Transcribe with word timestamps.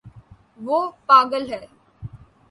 وہ 0.59 0.79
پاگل 1.07 1.43
ہے 1.51 1.61